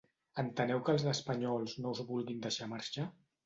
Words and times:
Enteneu 0.43 0.81
que 0.87 0.93
els 0.97 1.05
espanyols 1.11 1.77
no 1.85 1.95
us 1.95 2.03
vulguin 2.11 2.43
deixar 2.49 2.73
marxar? 2.77 3.11